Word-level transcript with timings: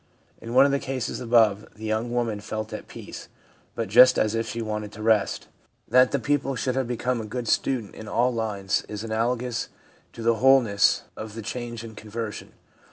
In 0.41 0.55
one 0.55 0.65
of 0.65 0.71
the 0.71 0.79
cases 0.79 1.19
above, 1.19 1.67
the 1.75 1.85
young 1.85 2.11
woman 2.11 2.39
felt 2.39 2.73
at 2.73 2.87
peace, 2.87 3.27
but 3.75 3.87
just 3.87 4.17
as 4.17 4.33
if 4.33 4.49
she 4.49 4.59
wanted 4.59 4.91
to 4.93 5.03
rest. 5.03 5.47
That 5.87 6.09
the 6.09 6.17
pupil 6.17 6.55
should 6.55 6.75
have 6.75 6.87
become 6.87 7.21
a 7.21 7.25
good 7.27 7.47
student 7.47 7.93
in 7.93 8.07
all 8.07 8.33
lines 8.33 8.83
is 8.89 9.03
analogous 9.03 9.69
to 10.13 10.23
the 10.23 10.37
wholeness 10.41 11.03
of 11.15 11.35
the 11.35 11.43
change 11.43 11.83
in 11.83 11.93
conversion. 11.93 12.53